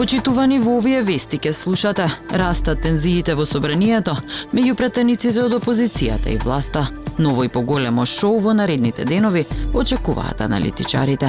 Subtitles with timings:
[0.00, 4.14] Почитувани во овие вести ке слушате, растат тензиите во собранието
[4.48, 6.86] меѓу претениците од опозицијата и власта.
[7.18, 9.42] Ново и поголемо шоу во наредните денови
[9.76, 11.28] очекуваат аналитичарите.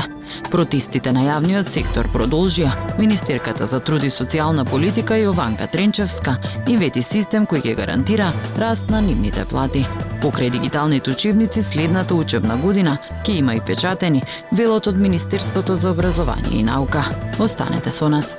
[0.51, 2.71] Протистите на јавниот сектор продолжија.
[2.97, 9.01] Министерката за труд и социјална политика Јованка Тренчевска вети систем кој ќе гарантира раст на
[9.01, 9.83] нивните плати.
[10.21, 12.95] Покрај дигиталните учебници следната учебна година
[13.25, 17.03] ќе има и печатени велот од Министерството за образование и наука.
[17.39, 18.37] Останете со нас.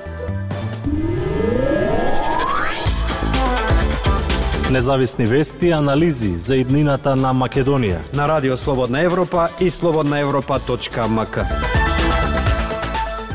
[4.73, 11.45] Независни вести и анализи за иднината на Македонија на Радио Слободна Европа и слободнаевропа.мк.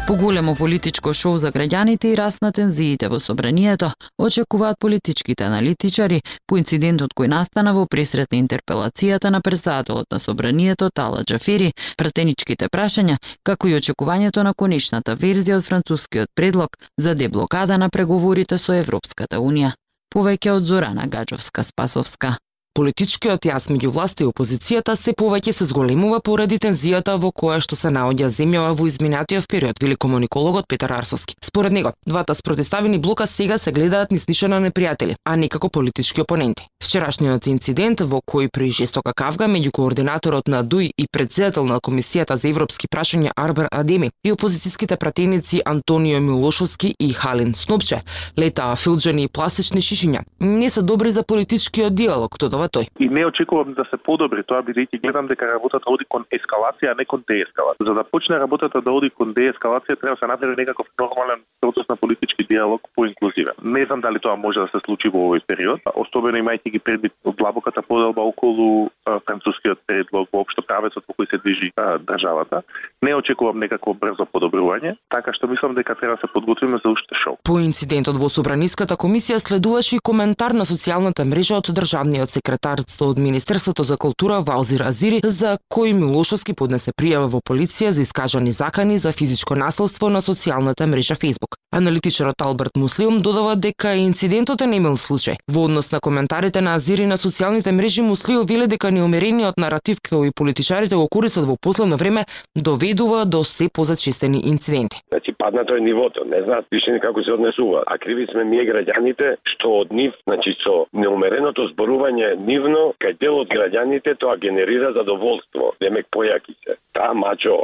[0.07, 6.59] Поголемо политичко шоу за граѓаните и раст на тензиите во собранието очекуваат политичките аналитичари по
[6.59, 13.17] инцидентот кој настана во пресрет на интерпелацијата на председателот на собранието Тала Джафери, пратеничките прашања,
[13.45, 19.39] како и очекувањето на конечната верзија од францускиот предлог за деблокада на преговорите со Европската
[19.39, 19.79] Унија.
[20.15, 22.37] Повеќе од Зорана Гаджовска-Спасовска.
[22.79, 27.75] Политичкиот јас меѓу власта и опозицијата се повеќе се зголемува поради тензијата во која што
[27.75, 31.35] се наоѓа земјава во изминатиот период, вели комуникологот Петар Арсовски.
[31.43, 36.21] Според него, двата спротеставени блока сега се гледаат низ на непријатели, а не како политички
[36.21, 36.69] опоненти.
[36.81, 42.35] Вчерашниот инцидент во кој при жестока кавга меѓу координаторот на ДУИ и председател на Комисијата
[42.37, 48.03] за европски прашања Арбер Адеми и опозицијските пратеници Антонио Милошовски и Халин Снопче
[48.39, 52.89] летаа филџани и пластични шишиња не се добри за политичкиот диалог, додава тој.
[52.99, 56.99] И не очекувам да се подобри тоа бидејќи гледам дека работата оди кон ескалација, а
[56.99, 57.87] не кон деескалација.
[57.89, 61.89] За да почне работата да оди кон деескалација треба да се направи некаков нормален процес
[61.89, 63.55] на политички диалог поинклузивен.
[63.63, 67.13] Не знам дали тоа може да се случи во овој период, особено имајќи ги предвид
[67.25, 72.63] длабоката поделба околу францускиот предлог, воопшто правецот во кој се движи а, државата.
[73.03, 77.15] Не очекувам некакво брзо подобрување, така што мислам дека треба да се подготвиме за уште
[77.15, 77.39] шоу.
[77.45, 83.07] По инцидентот во Собраниската комисија следуваше и коментар на социјалната мрежа од државниот секретар секретарство
[83.07, 88.53] од Министерството за култура Валзир Азири, за кој Милошовски поднесе пријава во полиција за искажани
[88.53, 91.55] закани за физичко насилство на социјалната мрежа Facebook.
[91.71, 95.37] Аналитичарот Алберт Муслиум додава дека инцидентот е немил случај.
[95.49, 100.33] Во однос на коментарите на Азири на социјалните мрежи Муслио веле дека неумерениот наратив кој
[100.35, 102.25] политичарите го користат во последно време
[102.57, 105.03] доведува до се позачестени инциденти.
[105.09, 107.85] Значи паднато е нивото, не знаат више како се однесува.
[107.87, 113.41] А криви сме ние граѓаните што од нив, значи со неумереното зборување нивно, кај дел
[113.43, 115.75] од граѓаните тоа генерира задоволство.
[115.81, 116.79] Демек појаки се.
[116.97, 117.55] Таа мачо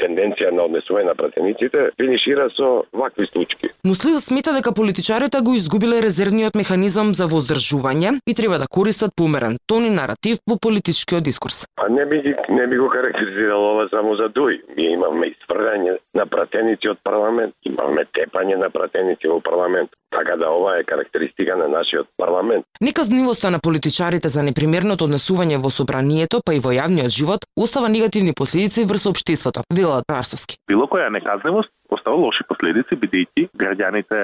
[0.00, 3.72] тенденција на однесување на пратениците финишира со вакви случаи.
[3.84, 9.58] Муслив смета дека политичарите го изгубиле резервниот механизам за воздржување и треба да користат померен
[9.66, 11.66] тон и наратив во политичкиот дискурс.
[11.76, 14.60] А не би не би го карактеризирал ова само за дуј.
[14.76, 19.90] Ние имаме изфргање на пратеници од парламент, имаме тепање на пратеници во парламент.
[20.10, 22.66] Така да ова е карактеристика на нашиот парламент.
[22.80, 28.32] Неказнивоста на политичарите за непримерното однесување во собранието, па и во јавниот живот, остава негативни
[28.32, 30.56] последици врз општеството, велат Арсовски.
[30.68, 34.18] Било која неказнивост остава лоши последици бидејќи граѓаните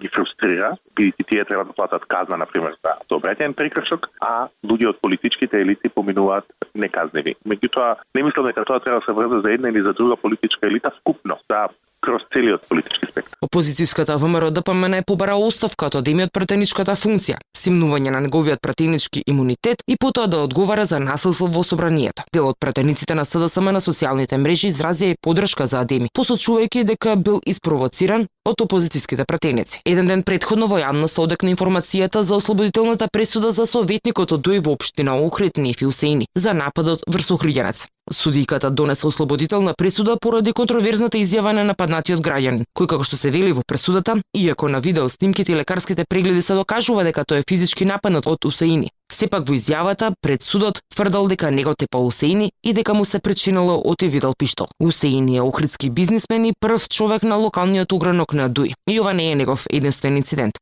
[0.00, 4.94] ги фрустрира, бидејќи тие треба да платат казна на пример за сообраќаен прекршок, а луѓе
[4.94, 7.36] од политичките елити поминуваат неказниви.
[7.46, 10.66] Меѓутоа, не мислам дека тоа треба да се врза за една или за друга политичка
[10.66, 11.68] елита вкупно, за
[12.04, 13.38] кроз целиот политички спектар.
[13.40, 19.96] Опозицијската ВМРО ДПМН побара оставка од имиот претеничката функција, симнување на неговиот претенички имунитет и
[19.96, 22.24] потоа да одговара за насилство во собранието.
[22.32, 27.16] Дел од претениците на СДСМ на социјалните мрежи изразија и подршка за Адеми, посочувајќи дека
[27.16, 29.80] бил испровоциран од опозицијските претеници.
[29.84, 34.76] Еден ден предходно во јавноста одекна информацијата за ослободителната пресуда за советникот од Дуј во
[34.76, 37.86] општина Охрид Нефи Усеини за нападот врз Охриѓанец.
[38.12, 43.52] Судиката донесе ослободителна пресуда поради контроверзната изјава на нападнатиот граѓан, кој како што се вели
[43.52, 47.84] во пресудата, иако на видео снимките и лекарските прегледи се докажува дека тој е физички
[47.84, 52.94] нападнат од Усеини, Сепак во изјавата пред судот тврдал дека него тепа Усеини и дека
[52.94, 54.66] му се причинало од е видел пиштол.
[54.80, 58.74] Усеини е охридски бизнисмен и прв човек на локалниот угранок на Дуј.
[58.90, 60.58] И ова не е негов единствен инцидент.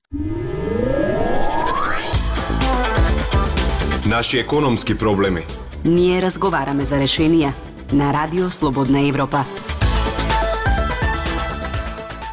[4.06, 5.42] Наши економски проблеми
[5.84, 7.48] Ние разговараме за решенија
[7.92, 9.40] на Радио Слободна Европа.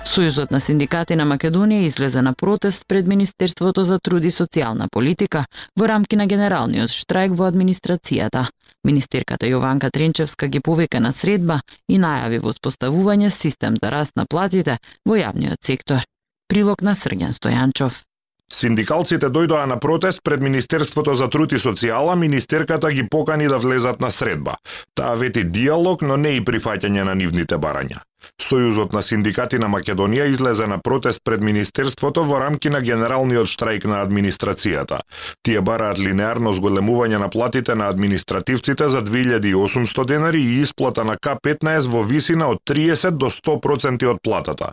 [0.06, 5.46] Сојузот на синдикати на Македонија излезе на протест пред Министерството за труд и социјална политика
[5.76, 8.46] во рамки на генералниот штрајк во администрацијата.
[8.86, 14.78] Министерката Јованка Тренчевска ги повика на средба и најави воспоставување систем за раст на платите
[15.06, 16.06] во јавниот сектор.
[16.48, 18.09] Прилог на Срѓан Стојанчов.
[18.54, 24.02] Синдикалците дојдоа на протест пред Министерството за труд и социјала, министерката ги покани да влезат
[24.02, 24.58] на средба.
[24.96, 28.02] Таа вети диалог, но не и прифаќање на нивните барања.
[28.40, 33.86] Сојузот на синдикати на Македонија излезе на протест пред Министерството во рамки на генералниот штрајк
[33.86, 35.02] на администрацијата.
[35.44, 41.90] Тие бараат линеарно зголемување на платите на административците за 2800 денари и исплата на К15
[41.90, 44.72] во висина од 30 до 100% од платата.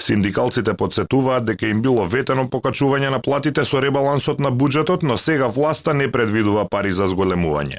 [0.00, 5.46] Синдикалците подсетуваат дека им било ветено покачување на платите со ребалансот на буџетот, но сега
[5.46, 7.78] власта не предвидува пари за зголемување.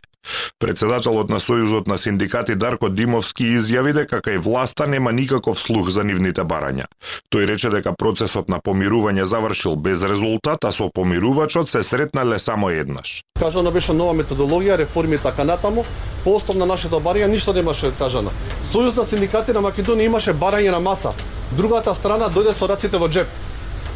[0.59, 6.03] Председателот на Сојузот на синдикати Дарко Димовски изјави дека кај власта нема никаков слух за
[6.03, 6.85] нивните барања.
[7.33, 12.69] Тој рече дека процесот на помирување завршил без резултат, а со помирувачот се сретнале само
[12.69, 13.21] еднаш.
[13.39, 15.83] Кажано беше нова методологија, реформи и така натаму.
[16.23, 18.31] По основ на нашето барање ништо немаше кажано.
[18.73, 21.13] Сојуз на синдикати на Македонија имаше барање на маса.
[21.51, 23.27] Другата страна дојде со раците во джеп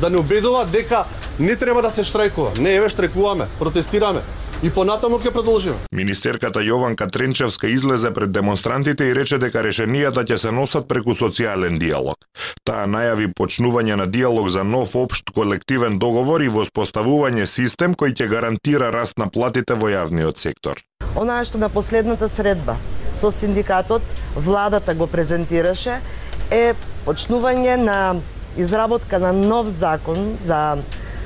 [0.02, 1.06] да не убедува дека
[1.40, 2.60] не треба да се штрајкува.
[2.60, 4.24] Не, еве штрајкуваме, протестираме
[4.64, 5.76] и понатаму ќе продолжиме.
[5.92, 11.76] Министерката Јованка Тренчевска излезе пред демонстрантите и рече дека решенијата ќе се носат преку социјален
[11.80, 12.16] диалог.
[12.64, 18.30] Таа најави почнување на диалог за нов општ колективен договор и воспоставување систем кој ќе
[18.32, 20.80] гарантира раст на платите во јавниот сектор.
[21.20, 22.78] Онаа што на последната средба
[23.20, 24.02] со синдикатот
[24.36, 26.00] владата го презентираше
[26.52, 26.74] е
[27.04, 28.00] почнување на
[28.58, 30.78] изработка на нов закон за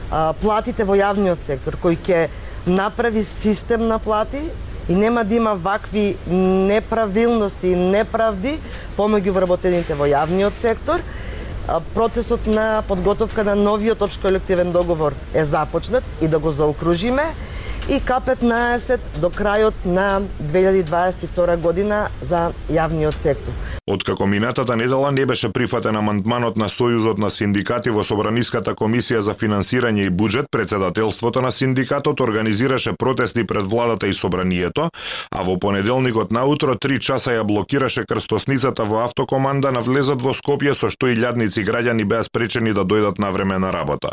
[0.09, 2.27] а, платите во јавниот сектор кој ќе
[2.67, 4.41] направи систем на плати
[4.89, 8.59] и нема да има вакви неправилности и неправди
[8.97, 11.03] помеѓу вработените во јавниот сектор.
[11.93, 17.23] Процесот на подготовка на новиот општ колективен договор е започнат и да го заокружиме
[17.89, 23.53] и К15 до крајот на 2022 година за јавниот сектор.
[23.87, 29.31] Откако минатата недела не беше прифатен амандманот на Сојузот на синдикати во Собраниската комисија за
[29.31, 34.89] финансирање и буџет, председателството на синдикатот организираше протести пред владата и собранието,
[35.31, 40.75] а во понеделникот наутро три часа ја блокираше крстосницата во автокоманда на влезот во Скопје
[40.75, 44.11] со што илјадници граѓани беа спречени да дојдат на време на работа.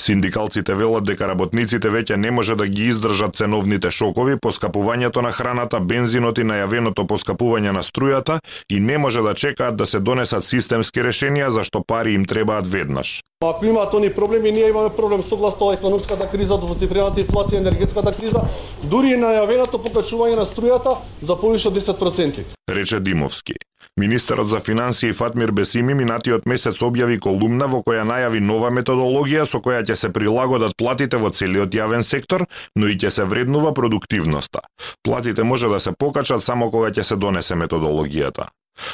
[0.00, 5.80] Синдикалците велат дека работниците веќе не може да ги издржат ценовните шокови, поскапувањето на храната,
[5.80, 8.38] бензинот и најавеното поскапување на струјата
[8.70, 12.66] и не може да чекаат да се донесат системски решенија за што пари им требаат
[12.66, 13.22] веднаш.
[13.44, 18.42] Ако имаат они проблеми, ние имаме проблем согласно економската криза, двоцифрената инфлација, енергетската криза,
[18.82, 22.44] дури и најавеното покачување на струјата за повише од 10%.
[22.70, 23.54] Рече Димовски.
[23.98, 29.58] Министерот за финансии Фатмир Бесими минатиот месец објави колумна во која најави нова методологија со
[29.58, 32.46] која ќе се прилагодат платите во целиот јавен сектор,
[32.76, 34.62] но и ќе се вреднува продуктивноста.
[35.02, 38.46] Платите може да се покачат само кога ќе се донесе методологијата.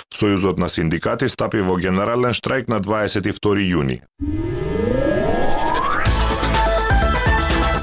[0.08, 4.00] Сојузот на синдикати стапи во генерален штрајк на 22 јуни.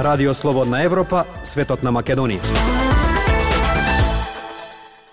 [0.01, 2.80] Радио Слободна Европа, светот на Македонија.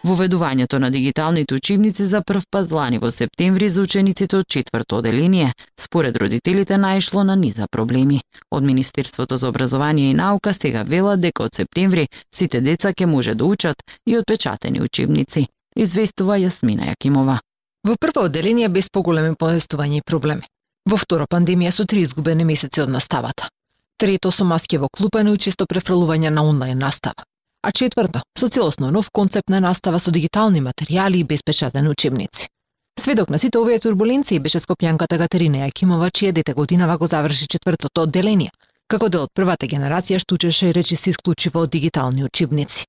[0.04, 5.52] Воведувањето на дигиталните учебници за прв пат лани во септември за учениците од четврто оделение,
[5.80, 8.20] според родителите наишло на низа проблеми.
[8.50, 13.34] Од Министерството за образование и наука сега велат дека од септември сите деца ќе може
[13.34, 15.46] да учат и од печатени учебници,
[15.76, 17.38] известува Јасмина Јакимова.
[17.84, 20.46] Во прво оделение без поголеми повестувања и проблеми.
[20.86, 23.48] Во второ пандемија со три изгубени месеци од наставата.
[23.98, 27.24] Трето со маски во клупа, и често префрлување на онлайн настава.
[27.68, 32.48] А четврто, со целосно нов концепт на настава со дигитални материјали и беспечатени учебници.
[32.98, 38.02] Сведок на сите овие турбуленции беше скопјанката Катерина Јакимова, чија дете годинава го заврши четвртото
[38.02, 38.48] одделение,
[38.88, 42.86] како дел од првата генерација што учеше речиси исклучиво од дигитални учебници.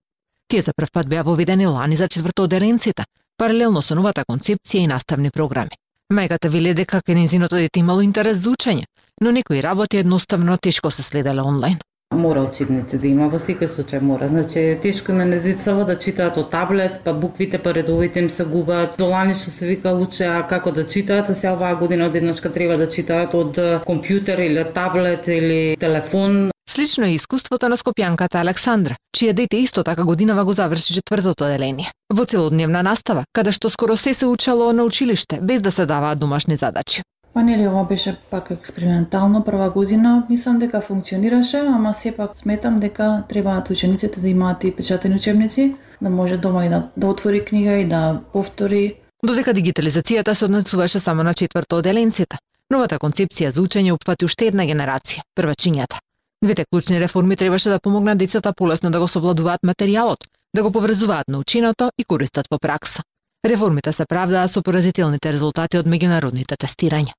[0.47, 3.03] Тие за прв пат беа воведени лани за четврто одделенците,
[3.37, 5.75] паралелно со новата концепција и наставни програми.
[6.13, 8.87] Мајката вели дека кај незиното дете имало интерес за учење,
[9.21, 11.79] но некои работи едноставно тешко се следеле онлайн.
[12.15, 14.27] Мора учебници да има, во секој случај мора.
[14.27, 18.45] Значи, тешко има на децава да читаат од таблет, па буквите, па редовите им се
[18.49, 18.95] губат.
[18.97, 22.89] Долани што се вика учеа како да читаат, а се оваа година одеднашка треба да
[22.89, 26.49] читаат од компјутер или од таблет или телефон.
[26.69, 31.91] Слично е искуството на скопјанката Александра, чија дете исто така годинава го заврши четвртото оделение.
[32.09, 36.19] Во целодневна настава, каде што скоро се се учело на училиште, без да се даваат
[36.19, 37.01] домашни задачи.
[37.33, 43.23] Па нели ова беше пак експериментално прва година, мислам дека функционираше, ама сепак сметам дека
[43.29, 47.71] требаат учениците да имаат и печатени учебници, да може дома и да, да отвори книга
[47.71, 48.95] и да повтори
[49.25, 51.87] Додека дигитализацијата се однесуваше само на четврто од
[52.71, 55.97] новата концепција за учење опфати уште една генерација, првачињата.
[56.43, 60.23] Двете клучни реформи требаше да помогнат децата полесно да го совладуваат материјалот,
[60.55, 63.03] да го поврзуваат наученото и користат во пракса.
[63.45, 67.13] Реформите се правдаа со поразителните резултати од меѓународните тестирања.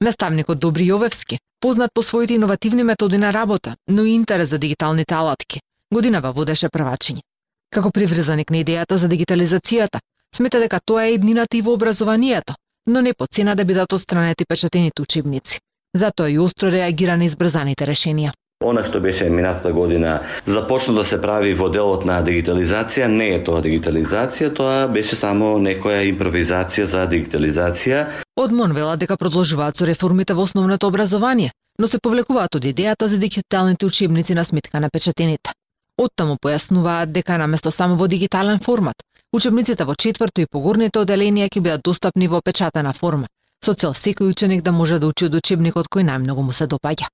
[0.00, 5.14] Наставникот Добри Јовевски, познат по своите иновативни методи на работа, но и интерес за дигиталните
[5.14, 5.60] алатки,
[5.92, 7.26] годинава водеше првачиње.
[7.74, 9.98] Како приврзаник на идејата за дигитализацијата,
[10.34, 12.54] смета дека тоа е еднината и во образованието,
[12.86, 15.58] но не по цена да бидат отстранети печатените учебници.
[15.94, 18.30] Затоа и остро реагира на избрзаните решенија.
[18.60, 23.42] Она што беше минатата година започна да се прави во делот на дигитализација, не е
[23.46, 28.00] тоа дигитализација, тоа беше само некоја импровизација за дигитализација.
[28.34, 33.18] Одмон вела дека продолжуваат со реформите во основното образование, но се повлекуваат од идејата за
[33.18, 35.54] дигиталните учебници на сметка на печатените.
[35.96, 38.96] Оттаму појаснуваат дека наместо само во дигитален формат,
[39.32, 43.30] учебниците во четврто и погорните оделенија ќе бидат достапни во печатена форма,
[43.64, 47.06] со цел секој ученик да може да учи од учебникот кој најмногу му се допаѓа.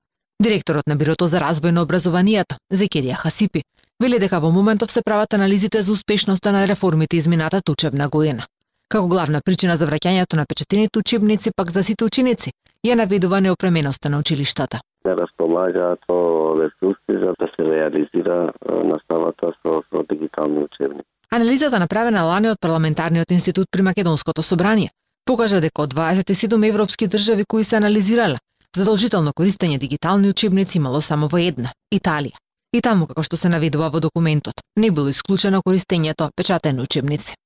[0.43, 3.62] Директорот на Бирото за развој на образованието, Зекерија Хасипи,
[4.03, 8.43] вели дека во моментов се прават анализите за успешноста на реформите изминатата учебна година.
[8.88, 12.50] Како главна причина за враќањето на печатените учебници пак за сите ученици,
[12.87, 14.81] ја наведува неопременоста на училиштата.
[15.07, 16.19] Не располагаат со
[16.59, 18.53] ресурси за да се реализира
[18.85, 21.07] наставата со, со дигитални учебници.
[21.31, 24.91] Анализата направена лани од Парламентарниот институт при Македонското собрание
[25.25, 28.37] покажа дека од 27 европски држави кои се анализирале,
[28.75, 32.35] Задолжително користење дигитални учебници имало само во една– Италија.
[32.75, 37.37] И таму, како што се наведува во документот, не било исклучено користењето печатени учебници.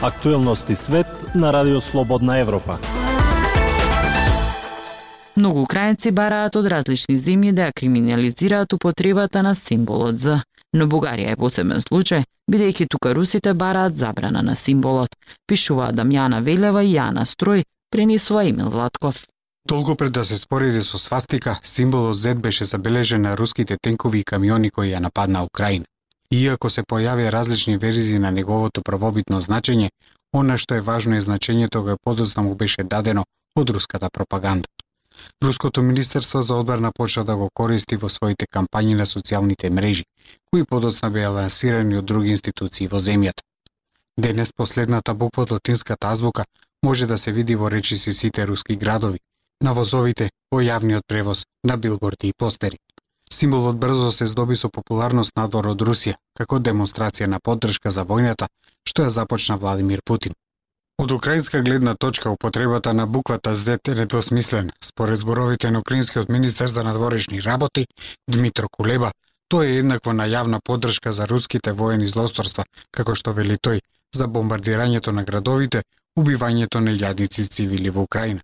[0.00, 2.78] Актуелности свет на Радио Слободна Европа.
[5.36, 10.40] Многу украинци бараат од различни земји да ја криминализираат употребата на символот З,
[10.72, 15.10] но Бугарија е посебен случај, бидејќи тука русите бараат забрана на символот,
[15.46, 17.64] пишува Дамјана Велева и Јана Строј,
[17.94, 19.26] пренесува Емил Владков.
[19.68, 24.24] Долго пред да се спореди со свастика, символот Z беше забележен на руските тенкови и
[24.24, 25.84] камиони кои ја нападна Украина.
[26.30, 29.88] Иако се појавија различни верзии на неговото правобитно значење,
[30.32, 33.24] она што е важно е значењето кое подоцна му беше дадено
[33.56, 34.68] од руската пропаганда.
[35.44, 40.04] Руското Министерство за одбрана почна да го користи во своите кампањи на социјалните мрежи,
[40.50, 43.42] кои подоцна беа лансирани од други институции во земјата.
[44.18, 46.44] Денес последната буква од латинската азбука
[46.84, 49.18] може да се види во речиси сите руски градови,
[49.62, 52.78] на возовите, во јавниот превоз, на билборди и постери.
[53.32, 58.46] Символот брзо се здоби со популарност надвор од Русија, како демонстрација на поддршка за војната
[58.88, 60.34] што ја започна Владимир Путин.
[61.02, 64.72] Од украинска гледна точка употребата на буквата Z е недвосмислена.
[64.84, 67.86] Според зборовите на украинскиот министер за надворешни работи
[68.28, 69.12] Дмитро Кулеба,
[69.48, 73.80] тоа е еднакво на јавна поддршка за руските воени злосторства, како што вели тој,
[74.14, 75.82] за бомбардирањето на градовите,
[76.16, 78.40] убивањето на илјадници цивили во Украина.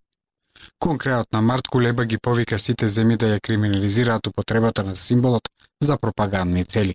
[0.78, 5.48] Конкретно март Кулеба ги повика сите земји да ја криминализираат употребата на символот
[5.80, 6.94] за пропагандни цели.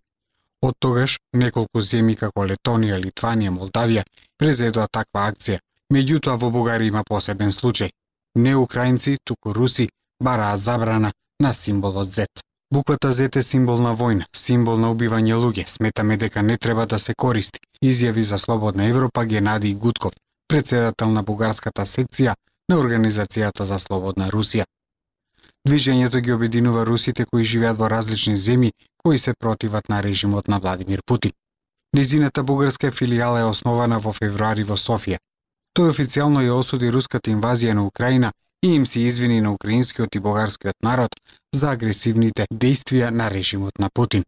[0.61, 4.03] Од тогаш, неколку земји како Летонија, Литванија, Молдавија
[4.37, 5.59] презедоа таква акција.
[5.93, 7.91] Меѓутоа во Бугарија има посебен случај.
[8.35, 9.89] Не украинци, туку руси
[10.19, 12.25] бараат забрана на символот Z.
[12.71, 15.67] Буквата Z е символ на војна, символ на убивање луѓе.
[15.67, 17.59] Сметаме дека не треба да се користи.
[17.83, 20.13] Изјави за Слободна Европа Генадий Гудков,
[20.47, 22.35] председател на бугарската секција
[22.69, 24.65] на Организацијата за Слободна Русија.
[25.67, 28.71] Движењето ги обединува русите кои живеат во различни земји
[29.03, 31.31] кои се противат на режимот на Владимир Путин.
[31.93, 35.17] Низината бугарска филијала е основана во февруари во Софија.
[35.77, 38.31] Тој официјално ја осуди руската инвазија на Украина
[38.63, 41.15] и им се извини на украинскиот и бугарскиот народ
[41.55, 44.23] за агресивните действија на режимот на Путин.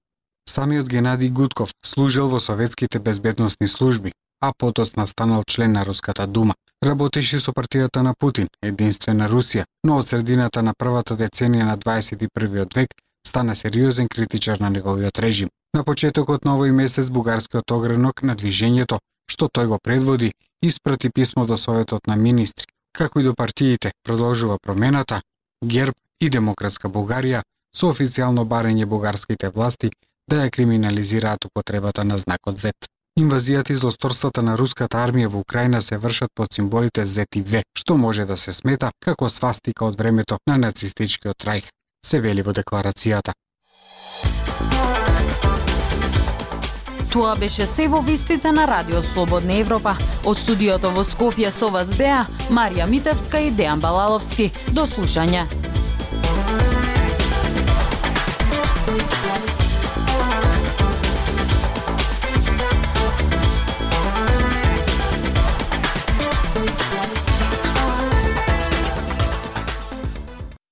[0.50, 6.54] Самиот Генадий Гудков служел во советските безбедносни служби, а потоцна станал член на Руската дума.
[6.84, 12.76] Работеше со партијата на Путин, единствена Русија, но од средината на првата деценија на 21.
[12.76, 12.90] век
[13.28, 15.50] стана сериозен критичар на неговиот режим.
[15.74, 19.00] На почетокот на овој месец бугарскиот огранок на движењето,
[19.32, 24.58] што тој го предводи, испрати писмо до Советот на министри, како и до партиите продолжува
[24.62, 25.22] промената,
[25.66, 27.42] ГЕРБ и Демократска Бугарија
[27.76, 29.92] со официјално барење бугарските власти
[30.30, 32.72] да ја криминализираат употребата на знакот Z.
[33.18, 37.64] Инвазијата и злосторствата на руската армија во Украина се вршат под символите Z и V,
[37.74, 41.66] што може да се смета како свастика од времето на нацистичкиот рајх,
[42.06, 43.34] се вели во декларацијата.
[47.10, 49.96] Тоа беше се во вистите на Радио Слободна Европа.
[50.24, 54.52] Од студиото во Скопје со вас беа Марија Митевска и Дејан Балаловски.
[54.78, 55.67] До слушање.